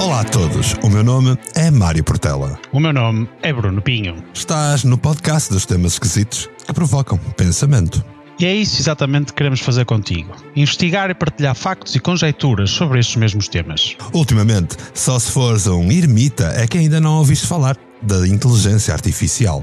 [0.00, 2.58] Olá a todos, o meu nome é Mário Portela.
[2.72, 4.24] O meu nome é Bruno Pinho.
[4.32, 8.02] Estás no podcast dos temas esquisitos que provocam pensamento.
[8.38, 12.98] E é isso exatamente que queremos fazer contigo: investigar e partilhar factos e conjecturas sobre
[12.98, 13.94] estes mesmos temas.
[14.14, 19.62] Ultimamente, só se fores um ermita é que ainda não ouviste falar da inteligência artificial.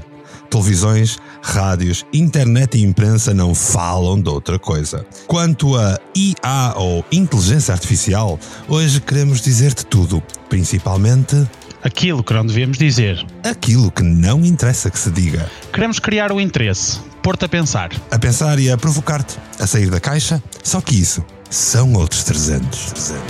[0.50, 5.04] Televisões, rádios, internet e imprensa não falam de outra coisa.
[5.26, 11.36] Quanto a IA ou inteligência artificial, hoje queremos dizer-te tudo, principalmente
[11.82, 13.24] Aquilo que não devíamos dizer.
[13.44, 15.48] aquilo que não interessa que se diga.
[15.72, 17.90] Queremos criar o interesse, pôr-te a pensar.
[18.10, 22.92] A pensar e a provocar-te, a sair da caixa, só que isso são outros 300.
[22.92, 23.22] 300.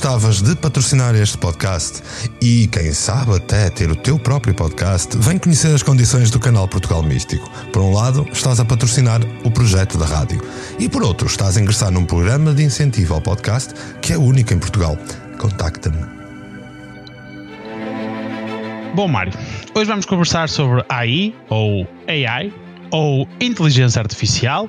[0.00, 2.02] Gostavas de patrocinar este podcast
[2.40, 6.66] e, quem sabe, até ter o teu próprio podcast, vem conhecer as condições do canal
[6.66, 7.46] Portugal Místico.
[7.70, 10.40] Por um lado, estás a patrocinar o projeto da rádio
[10.78, 14.54] e, por outro, estás a ingressar num programa de incentivo ao podcast que é único
[14.54, 14.96] em Portugal.
[15.38, 16.02] Contacta-me.
[18.94, 19.34] Bom, Mário,
[19.74, 22.50] hoje vamos conversar sobre AI, ou AI,
[22.90, 24.66] ou Inteligência Artificial,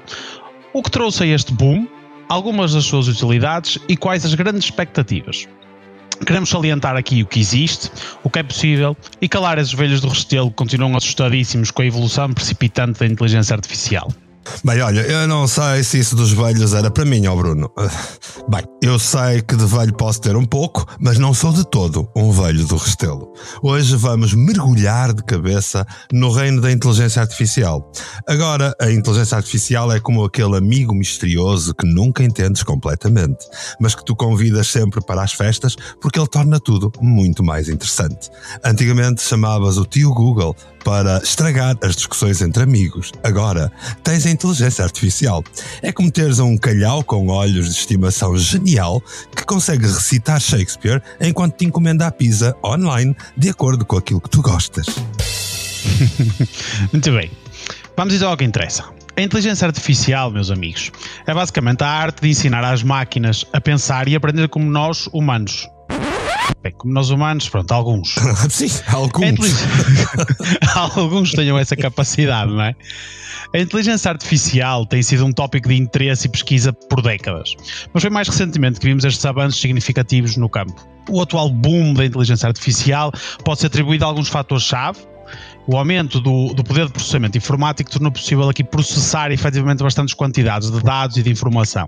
[0.73, 1.87] o que trouxe a este boom,
[2.31, 5.49] algumas das suas utilidades e quais as grandes expectativas.
[6.25, 7.91] Queremos salientar aqui o que existe,
[8.23, 11.85] o que é possível e calar as velhas do Restelo que continuam assustadíssimos com a
[11.85, 14.09] evolução precipitante da inteligência artificial.
[14.63, 17.71] Bem, olha, eu não sei se isso dos velhos era para mim, ó Bruno.
[17.77, 17.89] Ah,
[18.49, 22.09] Bem, eu sei que de velho posso ter um pouco, mas não sou de todo
[22.15, 23.31] um velho do Restelo.
[23.61, 27.91] Hoje vamos mergulhar de cabeça no reino da inteligência artificial.
[28.27, 33.45] Agora, a inteligência artificial é como aquele amigo misterioso que nunca entendes completamente,
[33.79, 38.29] mas que tu convidas sempre para as festas porque ele torna tudo muito mais interessante.
[38.63, 43.11] Antigamente chamavas o tio Google para estragar as discussões entre amigos.
[43.23, 43.71] Agora,
[44.03, 45.43] tens a inteligência artificial.
[45.81, 49.01] É como teres um calhau com olhos de estimação genial
[49.35, 54.29] que consegue recitar Shakespeare enquanto te encomenda a pizza online de acordo com aquilo que
[54.29, 54.87] tu gostas.
[56.91, 57.31] Muito bem,
[57.95, 58.85] vamos então ao que interessa.
[59.15, 60.91] A inteligência artificial, meus amigos,
[61.27, 65.67] é basicamente a arte de ensinar às máquinas a pensar e aprender como nós, humanos.
[66.63, 68.15] Bem, como nós humanos, pronto, alguns.
[68.49, 69.27] Sim, alguns.
[69.29, 69.67] inteligência-
[70.75, 72.75] Alguns tenham essa capacidade, não é?
[73.53, 77.55] A inteligência artificial tem sido um tópico de interesse e pesquisa por décadas,
[77.93, 80.73] mas foi mais recentemente que vimos estes avanços significativos no campo.
[81.09, 83.11] O atual boom da inteligência artificial
[83.43, 84.99] pode ser atribuído a alguns fatores-chave.
[85.71, 90.69] O aumento do, do poder de processamento informático tornou possível aqui processar efetivamente bastantes quantidades
[90.69, 91.87] de dados e de informação.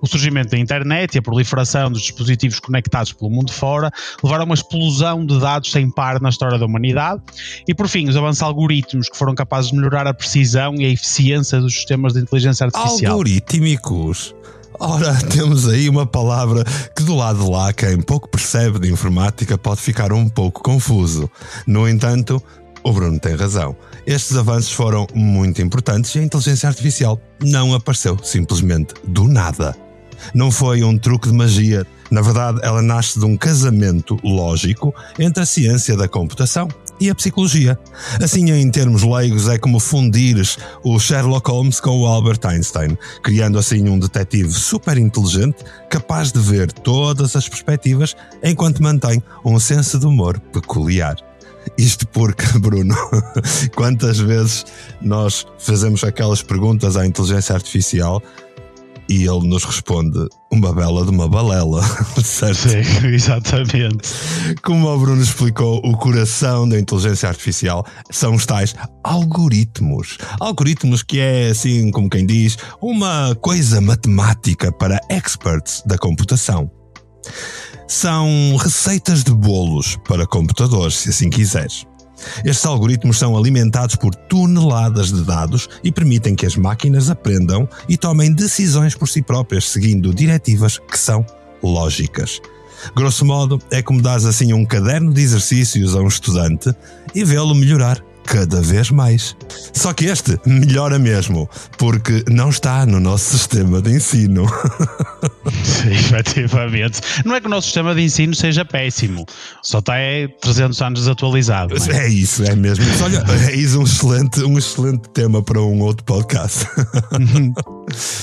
[0.00, 3.90] O surgimento da internet e a proliferação dos dispositivos conectados pelo mundo fora
[4.22, 7.22] levaram a uma explosão de dados sem par na história da humanidade
[7.66, 10.90] e, por fim, os avanços algoritmos que foram capazes de melhorar a precisão e a
[10.90, 13.14] eficiência dos sistemas de inteligência artificial.
[13.14, 14.32] Algorítmicos.
[14.78, 16.62] Ora, temos aí uma palavra
[16.96, 21.28] que do lado de lá quem pouco percebe de informática pode ficar um pouco confuso.
[21.66, 22.40] No entanto,
[22.84, 23.74] o Bruno tem razão.
[24.06, 29.74] Estes avanços foram muito importantes e a inteligência artificial não apareceu simplesmente do nada.
[30.34, 31.86] Não foi um truque de magia.
[32.10, 36.68] Na verdade, ela nasce de um casamento lógico entre a ciência da computação
[37.00, 37.78] e a psicologia.
[38.22, 43.58] Assim, em termos leigos, é como fundires o Sherlock Holmes com o Albert Einstein, criando
[43.58, 49.98] assim um detetive super inteligente capaz de ver todas as perspectivas enquanto mantém um senso
[49.98, 51.16] de humor peculiar.
[51.78, 52.94] Isto porque, Bruno,
[53.74, 54.64] quantas vezes
[55.00, 58.22] nós fazemos aquelas perguntas à inteligência artificial
[59.08, 60.18] e ele nos responde
[60.50, 61.82] uma bela de uma balela,
[62.22, 62.68] certo?
[62.68, 64.08] Sim, exatamente.
[64.62, 70.18] Como o Bruno explicou, o coração da inteligência artificial são os tais algoritmos.
[70.40, 76.70] Algoritmos que é, assim como quem diz, uma coisa matemática para experts da computação.
[77.86, 81.86] São receitas de bolos para computadores, se assim quiseres.
[82.44, 87.96] Estes algoritmos são alimentados por toneladas de dados e permitem que as máquinas aprendam e
[87.96, 91.24] tomem decisões por si próprias, seguindo diretivas que são
[91.62, 92.40] lógicas.
[92.94, 96.74] Grosso modo, é como dás assim um caderno de exercícios a um estudante
[97.14, 99.36] e vê-lo melhorar cada vez mais.
[99.72, 101.48] Só que este melhora mesmo,
[101.78, 104.46] porque não está no nosso sistema de ensino.
[105.90, 107.00] Efetivamente.
[107.24, 109.26] Não é que o nosso sistema de ensino seja péssimo,
[109.62, 111.74] só está é 300 anos desatualizado.
[111.90, 112.04] É?
[112.04, 112.08] é?
[112.08, 112.84] isso, é mesmo.
[112.86, 116.66] Mas olha, é isso um excelente, um excelente tema para um outro podcast.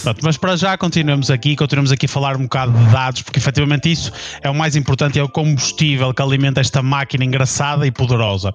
[0.03, 3.39] Pronto, mas para já continuamos aqui, continuamos aqui a falar um bocado de dados, porque
[3.39, 7.91] efetivamente isso é o mais importante, é o combustível que alimenta esta máquina engraçada e
[7.91, 8.51] poderosa.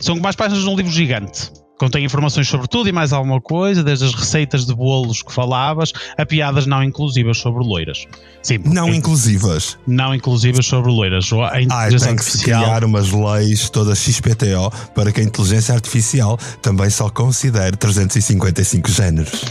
[0.00, 1.50] São mais páginas de um livro gigante.
[1.80, 5.94] Contém informações sobre tudo e mais alguma coisa, desde as receitas de bolos que falavas
[6.18, 8.06] a piadas não inclusivas sobre loiras.
[8.42, 9.78] Sim, não inclusivas.
[9.86, 11.32] Não inclusivas sobre loiras.
[11.32, 12.62] A inteligência ah, tem que artificial...
[12.64, 19.42] criar umas leis todas XPTO para que a inteligência artificial também só considere 355 géneros.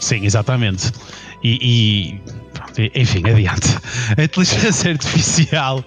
[0.00, 0.92] Sim, exatamente.
[1.42, 2.20] E,
[2.78, 3.68] e, enfim, adiante.
[4.16, 5.82] A inteligência artificial.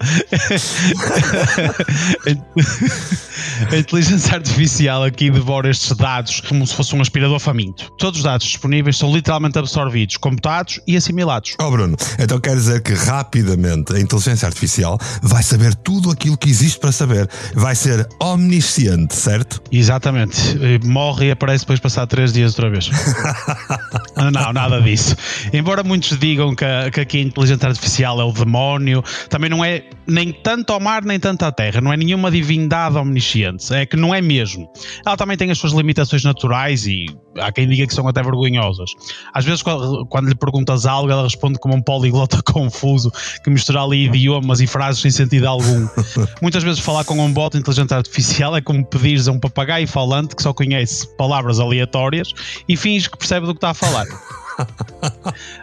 [3.70, 7.90] a inteligência artificial aqui devora estes dados como se fosse um aspirador faminto.
[7.98, 11.54] Todos os dados disponíveis são literalmente absorvidos, computados e assimilados.
[11.60, 16.48] Oh, Bruno, então quer dizer que rapidamente a inteligência artificial vai saber tudo aquilo que
[16.48, 17.28] existe para saber.
[17.54, 19.62] Vai ser omnisciente, certo?
[19.70, 20.58] Exatamente.
[20.84, 22.90] Morre e aparece depois de passar três dias outra vez.
[24.32, 25.16] não, nada disso.
[25.52, 29.84] Embora muitos digam que, que aqui a inteligência artificial é o demónio, também não é
[30.06, 31.80] nem tanto ao mar nem tanto à terra.
[31.80, 33.72] Não é nenhuma divindade omnisciente.
[33.74, 34.70] É que não é mesmo.
[35.04, 37.06] Ela também tem as suas limitações naturais e
[37.38, 38.90] há quem diga que são até vergonhosas.
[39.34, 43.12] Às vezes, quando lhe perguntas algo, ela responde como um poliglota confuso
[43.44, 45.86] que mistura ali idiomas e frases sem sentido algum.
[46.40, 50.34] Muitas vezes, falar com um bot inteligente artificial é como pedires a um papagaio falante
[50.34, 52.32] que só conhece palavras aleatórias
[52.68, 54.06] e finge que percebe do que está a falar.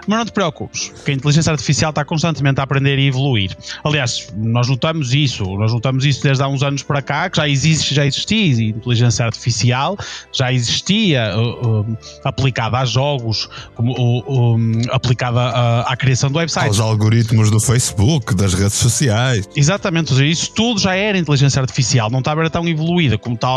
[0.07, 3.55] Mas não te preocupes, que a inteligência artificial está constantemente a aprender e evoluir.
[3.83, 7.47] Aliás, nós notamos isso, nós notamos isso desde há uns anos para cá, que já
[7.47, 9.97] existe, já existia inteligência artificial,
[10.31, 16.37] já existia uh, uh, aplicada a jogos, como, uh, um, aplicada à, à criação do
[16.37, 16.67] website.
[16.67, 19.47] Aos algoritmos do Facebook, das redes sociais.
[19.55, 23.47] Exatamente, isso tudo já era inteligência artificial, não está a ver tão evoluída como está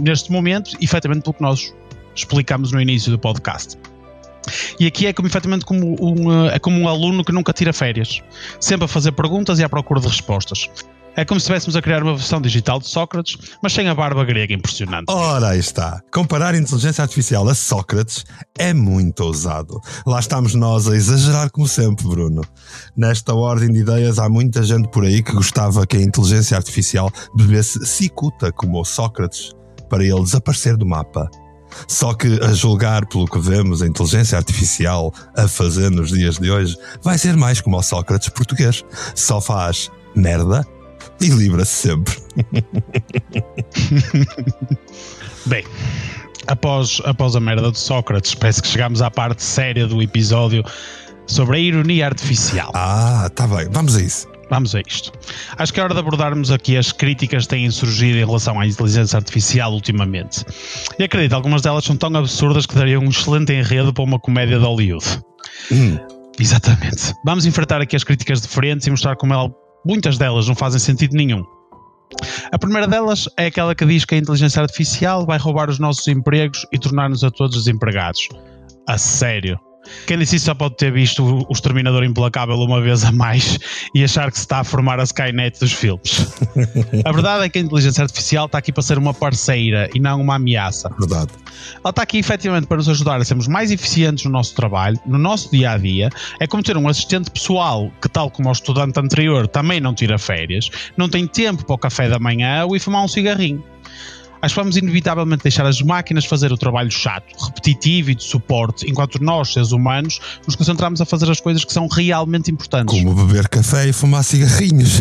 [0.00, 1.74] neste momento, efetivamente pelo que nós
[2.14, 3.78] explicamos no início do podcast.
[4.78, 8.20] E aqui é como, efetivamente como um, é como um aluno que nunca tira férias,
[8.60, 10.68] sempre a fazer perguntas e à procura de respostas.
[11.14, 14.24] É como se estivéssemos a criar uma versão digital de Sócrates, mas sem a barba
[14.24, 15.04] grega impressionante.
[15.08, 16.00] Ora, aí está.
[16.10, 18.24] Comparar a inteligência artificial a Sócrates
[18.58, 19.78] é muito ousado.
[20.06, 22.42] Lá estamos nós a exagerar como sempre, Bruno.
[22.96, 27.12] Nesta ordem de ideias, há muita gente por aí que gostava que a inteligência artificial
[27.36, 29.52] bebesse cicuta como o Sócrates,
[29.90, 31.30] para ele desaparecer do mapa.
[31.86, 36.50] Só que, a julgar pelo que vemos a inteligência artificial a fazer nos dias de
[36.50, 38.84] hoje, vai ser mais como o Sócrates português.
[39.14, 40.66] Só faz merda
[41.20, 42.16] e livra-se sempre.
[45.46, 45.64] Bem,
[46.46, 50.64] após, após a merda de Sócrates, parece que chegamos à parte séria do episódio
[51.26, 52.70] sobre a ironia artificial.
[52.74, 54.31] Ah, tá bem, vamos a isso.
[54.52, 55.10] Vamos a isto.
[55.56, 58.66] Acho que é hora de abordarmos aqui as críticas que têm surgido em relação à
[58.66, 60.44] inteligência artificial ultimamente.
[60.98, 64.58] E acredito, algumas delas são tão absurdas que dariam um excelente enredo para uma comédia
[64.58, 65.06] de Hollywood.
[65.72, 65.96] Hum.
[66.38, 67.14] Exatamente.
[67.24, 69.50] Vamos enfrentar aqui as críticas de frente e mostrar como ela,
[69.86, 71.42] muitas delas não fazem sentido nenhum.
[72.52, 76.06] A primeira delas é aquela que diz que a inteligência artificial vai roubar os nossos
[76.08, 78.28] empregos e tornar-nos a todos desempregados.
[78.86, 79.58] A sério.
[80.06, 83.58] Quem disse isso só pode ter visto o Exterminador Implacável uma vez a mais
[83.94, 86.32] e achar que se está a formar a Skynet dos filmes.
[87.04, 90.20] a verdade é que a inteligência artificial está aqui para ser uma parceira e não
[90.20, 90.88] uma ameaça.
[90.98, 91.32] Verdade.
[91.82, 95.18] Ela está aqui efetivamente para nos ajudar a sermos mais eficientes no nosso trabalho, no
[95.18, 96.10] nosso dia a dia.
[96.38, 100.18] É como ter um assistente pessoal que, tal como o estudante anterior, também não tira
[100.18, 103.62] férias, não tem tempo para o café da manhã ou ir fumar um cigarrinho
[104.42, 108.90] acho que vamos inevitavelmente deixar as máquinas fazer o trabalho chato, repetitivo e de suporte,
[108.90, 112.98] enquanto nós, seres humanos, nos concentramos a fazer as coisas que são realmente importantes.
[112.98, 115.00] Como beber café e fumar cigarrinhos.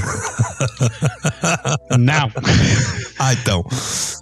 [1.98, 2.32] Não.
[3.20, 3.66] ah, então.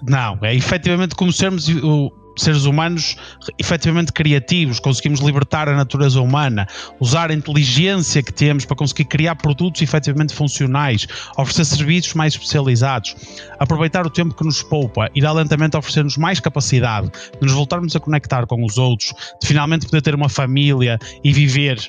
[0.07, 3.15] Não, é efetivamente como sermos o seres humanos
[3.57, 6.67] efetivamente criativos, conseguimos libertar a natureza humana,
[6.99, 13.15] usar a inteligência que temos para conseguir criar produtos efetivamente funcionais, oferecer serviços mais especializados,
[13.59, 17.99] aproveitar o tempo que nos poupa, irá lentamente oferecer-nos mais capacidade de nos voltarmos a
[17.99, 21.79] conectar com os outros, de finalmente poder ter uma família e viver.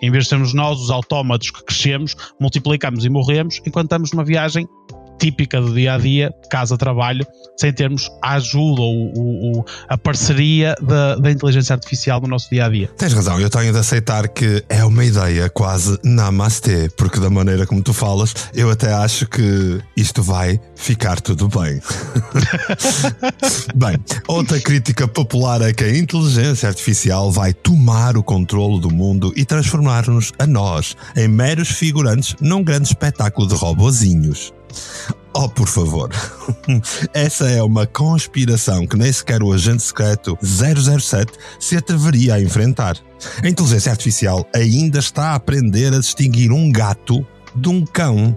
[0.00, 4.24] Em vez de sermos nós os autómatos que crescemos, multiplicamos e morremos, enquanto estamos numa
[4.24, 4.66] viagem
[5.18, 7.26] típica do dia a dia, casa-trabalho,
[7.58, 12.48] sem termos a ajuda ou, ou, ou a parceria da, da, inteligência artificial no nosso
[12.50, 12.88] dia a dia.
[12.96, 17.66] Tens razão, eu tenho de aceitar que é uma ideia quase namastê, porque da maneira
[17.66, 21.80] como tu falas, eu até acho que isto vai ficar tudo bem.
[23.74, 23.96] bem,
[24.28, 29.44] outra crítica popular é que a inteligência artificial vai tomar o controle do mundo e
[29.44, 34.52] transformar-nos a nós em meros figurantes num grande espetáculo de robozinhos.
[35.34, 36.10] Oh, por favor.
[37.14, 42.96] Essa é uma conspiração que nem sequer o agente secreto 007 se atreveria a enfrentar.
[43.42, 48.36] A inteligência artificial ainda está a aprender a distinguir um gato de um cão.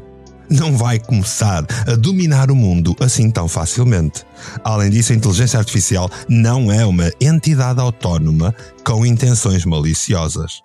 [0.50, 4.24] Não vai começar a dominar o mundo assim tão facilmente.
[4.64, 10.62] Além disso, a inteligência artificial não é uma entidade autónoma com intenções maliciosas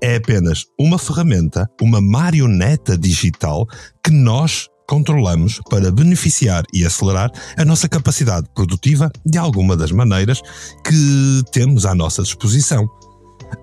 [0.00, 3.66] é apenas uma ferramenta, uma marioneta digital
[4.02, 10.40] que nós controlamos para beneficiar e acelerar a nossa capacidade produtiva de alguma das maneiras
[10.84, 12.88] que temos à nossa disposição.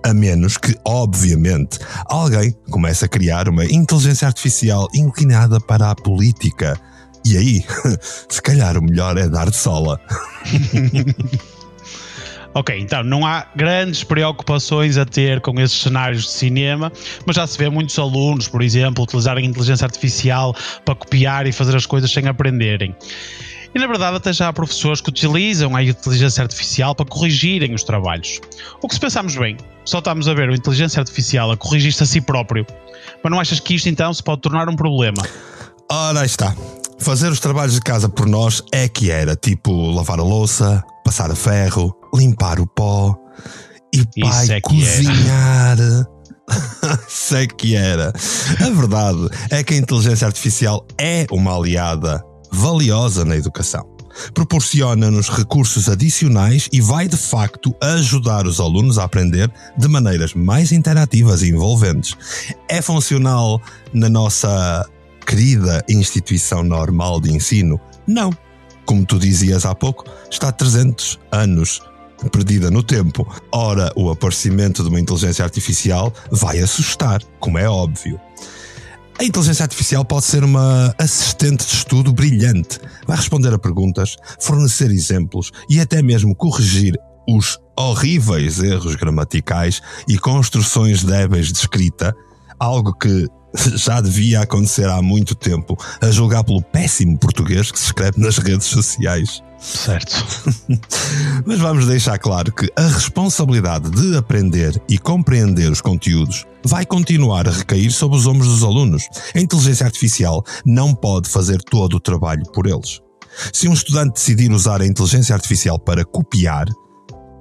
[0.02, 6.80] A menos que, obviamente, alguém comece a criar uma inteligência artificial inclinada para a política.
[7.24, 7.64] E aí,
[8.28, 10.00] se calhar o melhor é dar de sola.
[12.54, 16.92] Ok, então não há grandes preocupações a ter com esses cenários de cinema,
[17.26, 21.74] mas já se vê muitos alunos, por exemplo, utilizarem inteligência artificial para copiar e fazer
[21.74, 22.94] as coisas sem aprenderem.
[23.74, 27.82] E na verdade, até já há professores que utilizam a inteligência artificial para corrigirem os
[27.82, 28.40] trabalhos.
[28.80, 32.06] O que se pensarmos bem, só estamos a ver a inteligência artificial a corrigir-se a
[32.06, 32.64] si próprio.
[33.20, 35.26] Mas não achas que isto então se pode tornar um problema?
[35.90, 36.54] Ora, aí está.
[37.00, 41.30] Fazer os trabalhos de casa por nós é que era, tipo lavar a louça, passar
[41.30, 43.14] a ferro, limpar o pó
[43.92, 45.76] e pai é cozinhar.
[47.08, 48.12] Isso é que era.
[48.60, 53.94] A verdade é que a inteligência artificial é uma aliada valiosa na educação.
[54.32, 60.70] Proporciona-nos recursos adicionais e vai de facto ajudar os alunos a aprender de maneiras mais
[60.70, 62.16] interativas e envolventes.
[62.68, 63.60] É funcional
[63.92, 64.88] na nossa
[65.26, 67.80] querida instituição normal de ensino?
[68.06, 68.30] Não.
[68.84, 71.80] Como tu dizias há pouco, está 300 anos
[72.30, 73.26] perdida no tempo.
[73.52, 78.20] Ora, o aparecimento de uma inteligência artificial vai assustar, como é óbvio.
[79.18, 82.80] A inteligência artificial pode ser uma assistente de estudo brilhante.
[83.06, 86.94] Vai responder a perguntas, fornecer exemplos e até mesmo corrigir
[87.28, 92.14] os horríveis erros gramaticais e construções débeis de escrita,
[92.58, 93.26] algo que
[93.76, 98.38] já devia acontecer há muito tempo, a julgar pelo péssimo português que se escreve nas
[98.38, 99.42] redes sociais.
[99.58, 100.14] Certo.
[101.46, 107.48] Mas vamos deixar claro que a responsabilidade de aprender e compreender os conteúdos vai continuar
[107.48, 109.08] a recair sobre os ombros dos alunos.
[109.34, 113.00] A inteligência artificial não pode fazer todo o trabalho por eles.
[113.52, 116.66] Se um estudante decidir usar a inteligência artificial para copiar,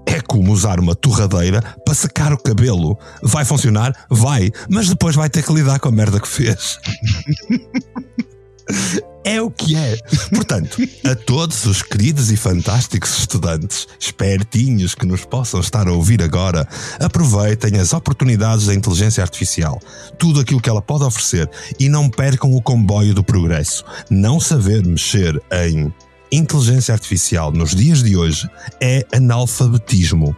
[0.05, 2.97] é como usar uma torradeira para secar o cabelo.
[3.21, 3.93] Vai funcionar?
[4.09, 6.79] Vai, mas depois vai ter que lidar com a merda que fez.
[9.23, 9.97] é o que é.
[10.29, 16.21] Portanto, a todos os queridos e fantásticos estudantes, espertinhos que nos possam estar a ouvir
[16.21, 16.67] agora,
[16.99, 19.79] aproveitem as oportunidades da inteligência artificial,
[20.17, 23.83] tudo aquilo que ela pode oferecer e não percam o comboio do progresso.
[24.09, 25.93] Não saber mexer em
[26.35, 28.49] inteligência artificial nos dias de hoje
[28.81, 30.35] é analfabetismo.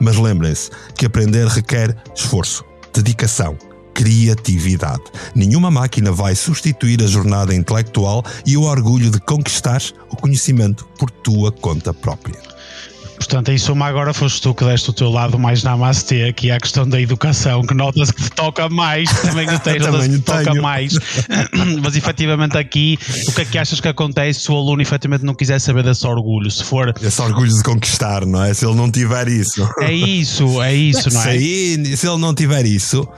[0.00, 3.56] Mas lembrem-se que aprender requer esforço, dedicação,
[3.92, 5.02] criatividade.
[5.34, 11.10] Nenhuma máquina vai substituir a jornada intelectual e o orgulho de conquistar o conhecimento por
[11.10, 12.40] tua conta própria.
[13.24, 16.60] Portanto, em suma, agora foste tu que deste o teu lado mais namastê aqui à
[16.60, 20.54] questão da educação, que notas que te toca mais, também o tens, que te toca
[20.54, 20.92] mais.
[21.82, 25.34] Mas efetivamente aqui, o que é que achas que acontece se o aluno efetivamente não
[25.34, 26.50] quiser saber desse orgulho?
[26.50, 26.94] Se for.
[27.00, 28.52] Esse orgulho de conquistar, não é?
[28.52, 29.66] Se ele não tiver isso.
[29.80, 31.24] É isso, é isso, não é?
[31.24, 33.08] Se, aí, se ele não tiver isso,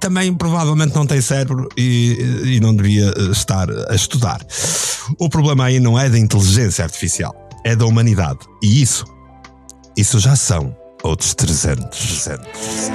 [0.00, 4.40] também provavelmente não tem cérebro e, e não devia estar a estudar.
[5.18, 8.38] O problema aí não é da inteligência artificial, é da humanidade.
[8.62, 9.04] E isso
[10.00, 11.98] isso já são outros 300.
[11.98, 12.90] 300.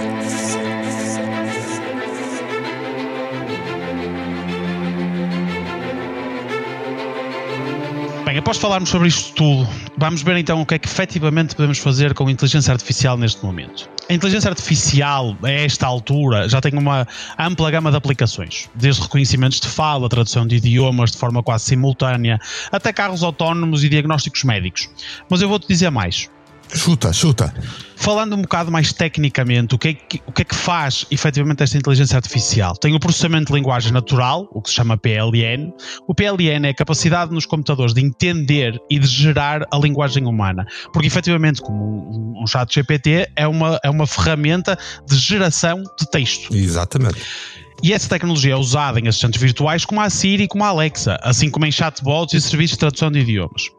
[8.26, 11.78] Bem, após falarmos sobre isto tudo, vamos ver então o que é que efetivamente podemos
[11.78, 13.88] fazer com a inteligência artificial neste momento.
[14.10, 17.08] A inteligência artificial, a esta altura, já tem uma
[17.38, 22.40] ampla gama de aplicações, desde reconhecimentos de fala, tradução de idiomas de forma quase simultânea,
[22.72, 24.90] até carros autónomos e diagnósticos médicos.
[25.30, 26.30] Mas eu vou-te dizer mais.
[26.74, 27.54] Chuta, chuta.
[27.96, 31.64] falando um bocado mais tecnicamente, o que, é que, o que é que faz efetivamente
[31.64, 32.76] esta inteligência artificial?
[32.76, 35.72] Tem o processamento de linguagem natural, o que se chama PLN.
[36.08, 40.66] O PLN é a capacidade nos computadores de entender e de gerar a linguagem humana.
[40.92, 46.10] Porque efetivamente, como um, um chat GPT, é uma, é uma ferramenta de geração de
[46.10, 46.54] texto.
[46.56, 47.22] Exatamente.
[47.84, 51.20] E essa tecnologia é usada em assistentes virtuais como a Siri e como a Alexa,
[51.22, 53.70] assim como em chatbots e serviços de tradução de idiomas.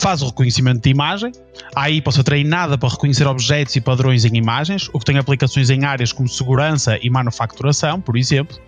[0.00, 1.32] Faz o reconhecimento de imagem,
[1.76, 5.68] aí pode ser treinada para reconhecer objetos e padrões em imagens, o que tem aplicações
[5.68, 8.58] em áreas como segurança e manufaturação, por exemplo.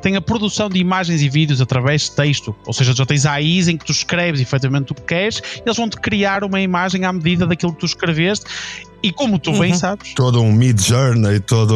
[0.00, 3.66] Tem a produção de imagens e vídeos através de texto, ou seja, já tens AIs
[3.66, 7.12] em que tu escreves efetivamente o que queres, e eles vão-te criar uma imagem à
[7.12, 8.46] medida daquilo que tu escreveste
[9.02, 9.78] e como tu bem uhum.
[9.78, 10.14] sabes.
[10.14, 11.74] Todo um Mid Journey, todo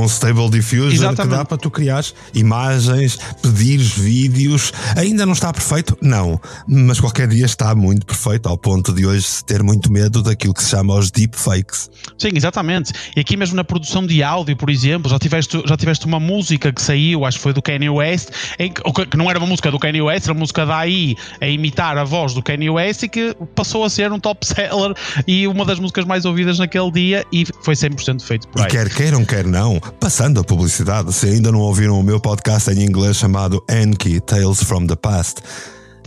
[0.00, 1.22] um Stable Diffuser Exatamente.
[1.22, 2.04] que dá para tu criar
[2.34, 4.72] imagens, pedires vídeos.
[4.96, 5.96] Ainda não está perfeito?
[6.00, 6.40] Não.
[6.66, 10.54] Mas qualquer dia está muito perfeito, ao ponto de hoje se ter muito medo daquilo
[10.54, 11.90] que se chama os deepfakes.
[12.18, 12.92] Sim, exatamente.
[13.16, 16.72] E aqui mesmo na produção de áudio, por exemplo, já tiveste, já tiveste uma música
[16.72, 19.78] que saiu, acho que foi do Kanye West, em, que não era uma música do
[19.78, 23.08] Kanye West, era uma música da AI a imitar a voz do Kanye West e
[23.08, 24.94] que passou a ser um top seller
[25.26, 28.66] e uma das músicas mais ouvidas naquele dia e foi 100% feito por aí.
[28.66, 32.70] E quer queiram, quer não, passando a publicidade, se ainda não ouviram o meu podcast
[32.70, 35.40] em inglês chamado Enki Tales from the Past,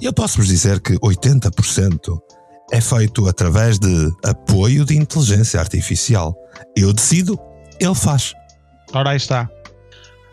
[0.01, 2.19] eu posso-vos dizer que 80%
[2.71, 6.35] é feito através de apoio de inteligência artificial.
[6.75, 7.39] Eu decido,
[7.79, 8.33] ele faz.
[8.93, 9.49] Ora aí está.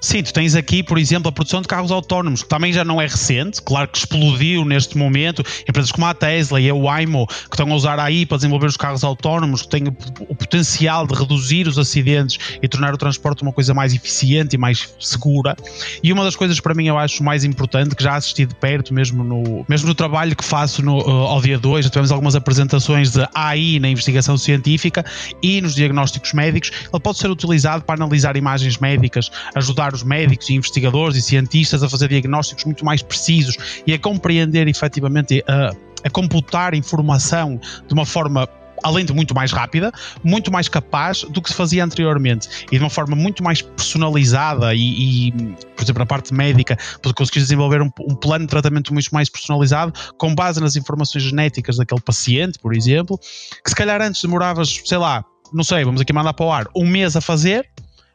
[0.04, 3.00] Sim, tu tens aqui, por exemplo, a produção de carros autónomos, que também já não
[3.00, 5.42] é recente, claro que explodiu neste momento.
[5.66, 8.76] Empresas como a Tesla e a Waymo, que estão a usar aí para desenvolver os
[8.76, 13.50] carros autónomos, que têm o potencial de reduzir os acidentes e tornar o transporte uma
[13.50, 15.56] coisa mais eficiente e mais segura.
[16.02, 18.92] E uma das coisas para mim eu acho mais importante, que já assisti de perto,
[18.92, 22.36] mesmo no, mesmo no trabalho que faço no, uh, ao dia 2, já tivemos algumas
[22.36, 25.02] apresentações de AI na investigação científica
[25.42, 30.48] e nos diagnósticos médicos, ele pode ser utilizado para analisar imagens médicas, ajudar os médicos
[30.50, 35.70] e investigadores e cientistas a fazer diagnósticos muito mais precisos e a compreender efetivamente, a,
[36.04, 38.48] a computar informação de uma forma
[38.84, 39.90] além de muito mais rápida,
[40.22, 44.74] muito mais capaz do que se fazia anteriormente e de uma forma muito mais personalizada
[44.74, 45.32] e, e
[45.74, 49.30] por exemplo, na parte médica, porque conseguires desenvolver um, um, plano de tratamento muito mais
[49.30, 54.82] personalizado com base nas informações genéticas daquele paciente, por exemplo, que se calhar antes demoravas,
[54.84, 57.66] sei lá, não sei, vamos aqui mandar para o ar, um mês a fazer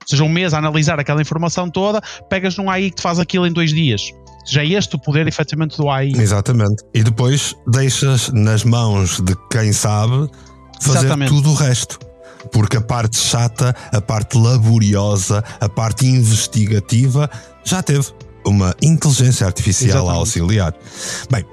[0.09, 3.45] seja, um mês a analisar aquela informação toda, pegas num AI que te faz aquilo
[3.45, 4.11] em dois dias.
[4.45, 6.11] Já é este o poder efetivamente do AI.
[6.15, 6.83] Exatamente.
[6.93, 10.29] E depois deixas nas mãos de quem sabe
[10.81, 11.29] fazer Exatamente.
[11.29, 11.99] tudo o resto.
[12.51, 17.29] Porque a parte chata, a parte laboriosa, a parte investigativa
[17.63, 18.07] já teve
[18.45, 20.15] uma inteligência artificial Exatamente.
[20.15, 20.73] a auxiliar.
[21.29, 21.45] Bem,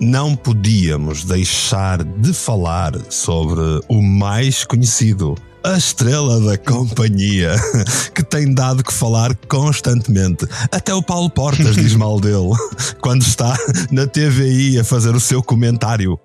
[0.00, 7.56] não podíamos deixar de falar sobre o mais conhecido a estrela da companhia,
[8.14, 10.46] que tem dado que falar constantemente.
[10.70, 12.52] Até o Paulo Portas diz mal dele,
[13.02, 13.56] quando está
[13.90, 16.18] na TVI a fazer o seu comentário.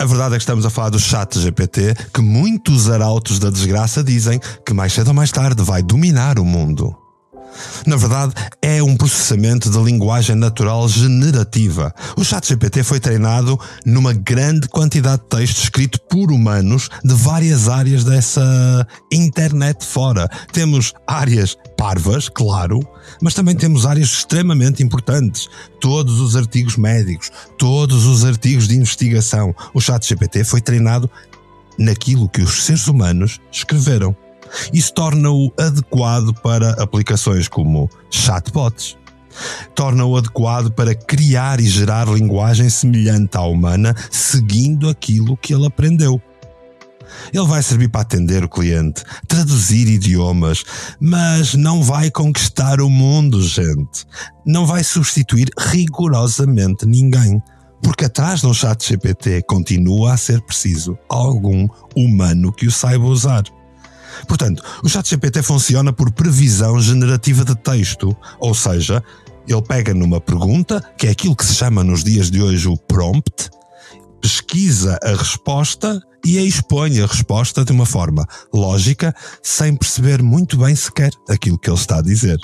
[0.00, 4.02] A verdade é que estamos a falar do chat GPT, que muitos arautos da desgraça
[4.02, 7.01] dizem que mais cedo ou mais tarde vai dominar o mundo.
[7.86, 11.94] Na verdade, é um processamento de linguagem natural generativa.
[12.16, 18.04] O ChatGPT foi treinado numa grande quantidade de texto escrito por humanos de várias áreas
[18.04, 20.28] dessa internet fora.
[20.52, 22.80] Temos áreas parvas, claro,
[23.20, 25.48] mas também temos áreas extremamente importantes.
[25.80, 29.54] Todos os artigos médicos, todos os artigos de investigação.
[29.74, 31.10] O ChatGPT foi treinado
[31.78, 34.16] naquilo que os seres humanos escreveram.
[34.72, 38.96] Isso torna-o adequado para aplicações como chatbots.
[39.74, 46.20] Torna-o adequado para criar e gerar linguagem semelhante à humana, seguindo aquilo que ele aprendeu.
[47.32, 50.64] Ele vai servir para atender o cliente, traduzir idiomas,
[51.00, 54.06] mas não vai conquistar o mundo, gente.
[54.46, 57.42] Não vai substituir rigorosamente ninguém.
[57.82, 63.04] Porque atrás de um chat GPT continua a ser preciso algum humano que o saiba
[63.04, 63.42] usar.
[64.26, 69.02] Portanto, o ChatGPT funciona por previsão generativa de texto, ou seja,
[69.46, 72.76] ele pega numa pergunta, que é aquilo que se chama nos dias de hoje o
[72.76, 73.50] prompt,
[74.20, 80.56] pesquisa a resposta e a expõe a resposta de uma forma lógica, sem perceber muito
[80.56, 82.38] bem sequer aquilo que ele está a dizer.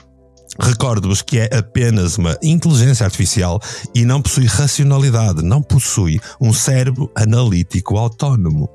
[0.61, 3.61] Recordo-vos que é apenas uma inteligência artificial
[3.95, 8.69] e não possui racionalidade, não possui um cérebro analítico autónomo.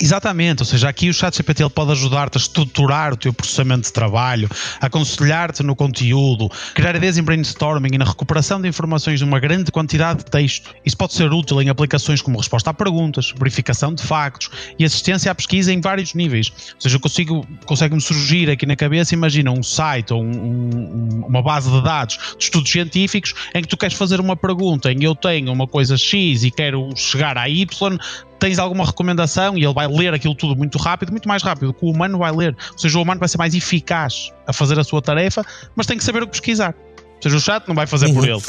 [0.00, 3.82] Exatamente, ou seja, aqui o chat GPT ele pode ajudar-te a estruturar o teu processamento
[3.82, 4.48] de trabalho,
[4.80, 9.70] aconselhar-te no conteúdo, criar ideias em brainstorming e na recuperação de informações de uma grande
[9.70, 10.74] quantidade de texto.
[10.84, 15.30] Isso pode ser útil em aplicações como resposta a perguntas, verificação de factos e assistência
[15.30, 16.50] à pesquisa em vários níveis.
[16.74, 21.42] Ou seja, consigo, consegue-me surgir aqui na cabeça, imagina um site ou um, um, uma
[21.42, 25.14] base de dados de estudos científicos em que tu queres fazer uma pergunta em eu
[25.14, 27.98] tenho uma coisa X e quero chegar a Y,
[28.42, 31.84] tens alguma recomendação e ele vai ler aquilo tudo muito rápido, muito mais rápido que
[31.84, 32.56] o humano vai ler.
[32.72, 35.96] Ou seja, o humano vai ser mais eficaz a fazer a sua tarefa, mas tem
[35.96, 36.74] que saber o que pesquisar.
[36.96, 38.14] Ou seja, o chat não vai fazer uhum.
[38.14, 38.42] por ele.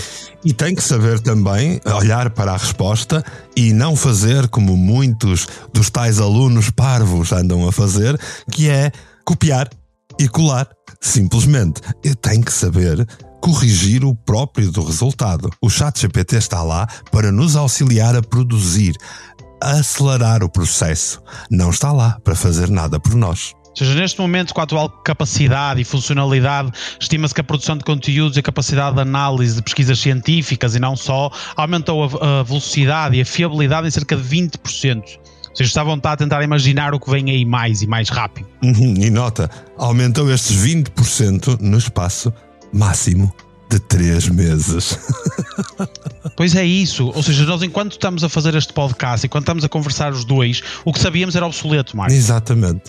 [0.43, 3.23] E tem que saber também olhar para a resposta
[3.55, 8.19] e não fazer como muitos dos tais alunos parvos andam a fazer,
[8.51, 8.91] que é
[9.23, 9.69] copiar
[10.19, 10.67] e colar.
[10.99, 11.81] Simplesmente.
[12.03, 13.05] Eu tenho que saber
[13.43, 15.51] corrigir o próprio do resultado.
[15.61, 18.95] O chat GPT está lá para nos auxiliar a produzir,
[19.71, 21.21] acelerar o processo.
[21.49, 23.53] Não está lá para fazer nada por nós.
[23.73, 27.83] Ou seja, neste momento, com a atual capacidade e funcionalidade, estima-se que a produção de
[27.83, 33.17] conteúdos e a capacidade de análise de pesquisas científicas e não só aumentou a, velocidade
[33.17, 34.97] e a fiabilidade em cerca de 20%.
[34.97, 38.09] Ou seja, está à vontade de tentar imaginar o que vem aí mais e mais
[38.09, 38.47] rápido.
[38.63, 42.31] Uhum, e nota, aumentou estes 20% no espaço
[42.71, 43.33] máximo
[43.73, 44.99] de 3 meses.
[46.35, 47.07] Pois é isso.
[47.07, 50.61] Ou seja, nós enquanto estamos a fazer este podcast, enquanto estamos a conversar os dois,
[50.85, 52.15] o que sabíamos era obsoleto, Marcos.
[52.15, 52.83] Exatamente.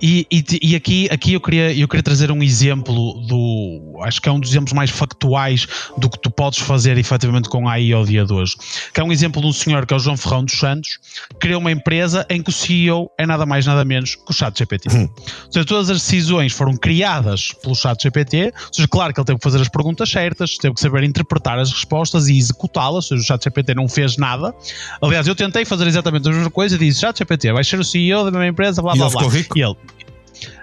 [0.00, 4.00] E, e, e, aqui, aqui eu, queria, eu queria trazer um exemplo do.
[4.02, 7.68] Acho que é um dos exemplos mais factuais do que tu podes fazer efetivamente com
[7.68, 8.54] a AI ao dia de hoje.
[8.94, 10.98] Que é um exemplo de um senhor que é o João Ferrão dos Santos,
[11.40, 14.56] criou uma empresa em que o CEO é nada mais nada menos que o Chat
[14.56, 14.88] GPT.
[14.94, 15.08] Hum.
[15.46, 18.52] Ou seja, todas as decisões foram criadas pelo Chat GPT.
[18.54, 21.58] Ou seja, claro que ele teve que fazer as perguntas certas, teve que saber interpretar
[21.58, 23.10] as respostas e executá-las.
[23.10, 24.54] Ou seja, o Chat GPT não fez nada.
[25.02, 27.84] Aliás, eu tentei fazer exatamente a mesma coisa e disse: Chat GPT vai ser o
[27.84, 29.22] CEO da minha empresa, blá blá blá.
[29.56, 29.76] E ele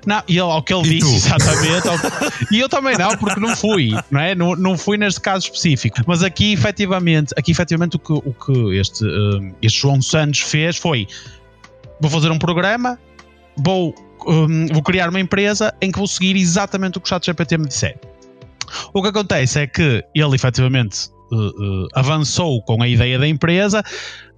[0.06, 1.16] não, e ele, ao que ele e disse, tu?
[1.16, 1.88] exatamente.
[2.52, 4.36] E eu também não, porque não fui, não é?
[4.36, 5.98] Não, não fui neste caso específico.
[6.06, 10.78] Mas aqui, efetivamente, aqui, efetivamente o, que, o que este, uh, este João Santos fez
[10.78, 11.08] foi:
[12.00, 13.00] vou fazer um programa,
[13.58, 13.96] vou,
[14.28, 17.68] um, vou criar uma empresa em que vou seguir exatamente o que o ChatGPT me
[17.68, 18.00] disser.
[18.94, 23.84] O que acontece é que ele, efetivamente, uh, uh, avançou com a ideia da empresa,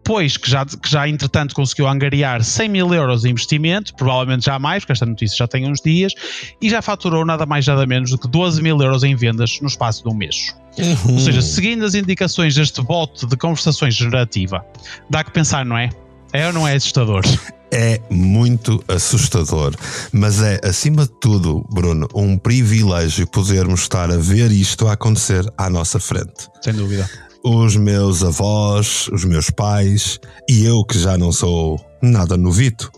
[0.08, 4.58] depois que já, que já entretanto conseguiu angariar 100 mil euros de investimento, provavelmente já
[4.58, 6.14] mais, porque esta notícia já tem uns dias,
[6.62, 9.68] e já faturou nada mais nada menos do que 12 mil euros em vendas no
[9.68, 10.56] espaço de um mês.
[10.78, 11.16] Uhum.
[11.16, 14.64] Ou seja, seguindo as indicações deste bot de conversações generativa,
[15.10, 15.90] dá que pensar, não é?
[16.32, 17.24] É ou não é assustador?
[17.70, 19.76] É muito assustador,
[20.14, 25.46] mas é, acima de tudo, Bruno, um privilégio podermos estar a ver isto a acontecer
[25.58, 26.48] à nossa frente.
[26.62, 30.20] Sem dúvida os meus avós, os meus pais
[30.50, 32.92] e eu que já não sou nada novito.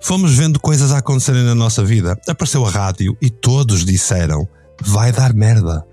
[0.00, 2.18] Fomos vendo coisas a acontecerem na nossa vida.
[2.28, 4.48] Apareceu a rádio e todos disseram:
[4.82, 5.84] vai dar merda.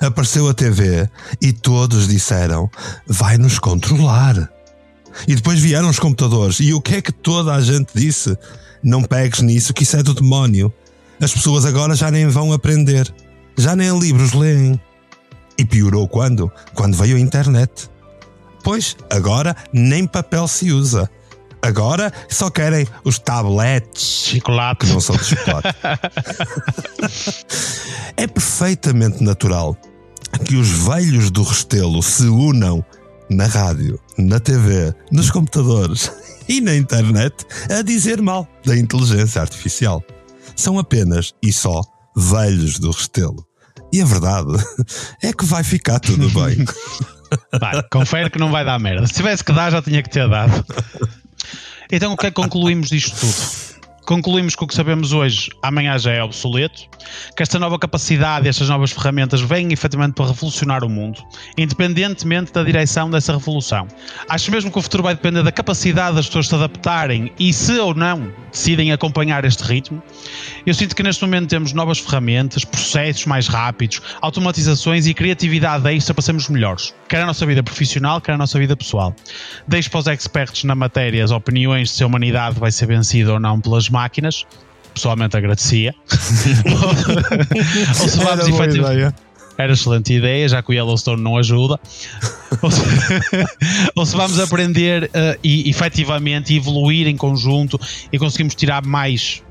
[0.00, 1.08] Apareceu a TV
[1.40, 2.68] e todos disseram:
[3.06, 4.50] vai nos controlar.
[5.26, 8.36] E depois vieram os computadores e o que é que toda a gente disse?
[8.82, 10.72] Não pegues nisso, que isso é do demónio.
[11.20, 13.12] As pessoas agora já nem vão aprender,
[13.56, 14.80] já nem livros leem.
[15.60, 16.50] E piorou quando?
[16.74, 17.90] Quando veio a internet.
[18.64, 21.10] Pois, agora nem papel se usa.
[21.60, 24.28] Agora só querem os tabletes.
[24.28, 24.86] Chocolate.
[24.86, 25.76] Que não são de chocolate.
[28.16, 29.76] é perfeitamente natural
[30.46, 32.82] que os velhos do Restelo se unam
[33.28, 36.10] na rádio, na TV, nos computadores
[36.48, 40.02] e na internet a dizer mal da inteligência artificial.
[40.56, 41.82] São apenas e só
[42.16, 43.49] velhos do Restelo.
[43.92, 44.52] E a verdade
[45.22, 46.64] é que vai ficar tudo bem.
[47.58, 49.06] Vai, confere que não vai dar merda.
[49.06, 50.64] Se tivesse que dar, já tinha que ter dado.
[51.92, 53.79] Então, o que é que concluímos disto tudo?
[54.10, 56.82] Concluímos que o que sabemos hoje, amanhã já é obsoleto,
[57.36, 61.22] que esta nova capacidade, estas novas ferramentas vêm efetivamente para revolucionar o mundo,
[61.56, 63.86] independentemente da direção dessa revolução.
[64.28, 67.78] Acho mesmo que o futuro vai depender da capacidade das pessoas se adaptarem e se
[67.78, 70.02] ou não decidem acompanhar este ritmo.
[70.66, 76.12] Eu sinto que neste momento temos novas ferramentas, processos mais rápidos, automatizações e criatividade extra
[76.14, 79.14] para sermos melhores, quer a nossa vida profissional, quer a nossa vida pessoal.
[79.68, 83.38] Deixo para os experts na matéria as opiniões se a humanidade vai ser vencida ou
[83.38, 84.46] não pelas máquinas máquinas,
[84.94, 85.94] pessoalmente agradecia.
[88.00, 89.14] ou se vamos efetivamente.
[89.58, 91.78] Era excelente ideia, já que o Yellowstone não ajuda.
[92.62, 92.80] ou, se,
[93.94, 97.78] ou se vamos aprender uh, e efetivamente evoluir em conjunto
[98.10, 99.42] e conseguimos tirar mais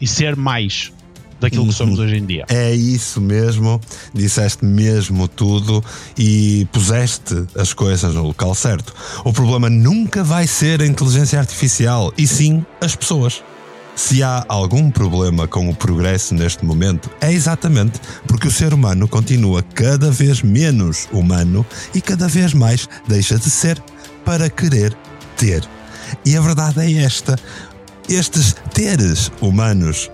[0.00, 0.92] e ser mais
[1.40, 2.44] daquilo que somos hoje em dia.
[2.48, 3.80] É isso mesmo,
[4.14, 5.82] disseste mesmo tudo
[6.16, 8.94] e puseste as coisas no local certo.
[9.24, 13.42] O problema nunca vai ser a inteligência artificial, e sim as pessoas.
[13.98, 19.08] Se há algum problema com o progresso neste momento, é exatamente porque o ser humano
[19.08, 23.82] continua cada vez menos humano e cada vez mais deixa de ser
[24.24, 24.96] para querer
[25.36, 25.68] ter.
[26.24, 27.36] E a verdade é esta:
[28.08, 30.08] estes teres humanos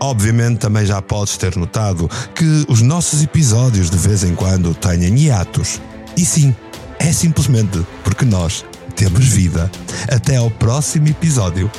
[0.00, 5.16] Obviamente também já podes ter notado que os nossos episódios de vez em quando têm
[5.18, 5.80] hiatos.
[6.16, 6.54] E sim,
[6.98, 9.70] é simplesmente porque nós temos vida.
[10.10, 11.70] Até ao próximo episódio,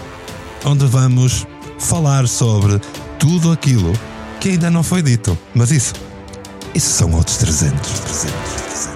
[0.64, 1.46] onde vamos
[1.80, 2.80] falar sobre
[3.20, 3.94] tudo aquilo
[4.40, 5.38] que ainda não foi dito.
[5.54, 5.94] Mas isso,
[6.74, 8.95] isso são outros 300, 300, 300.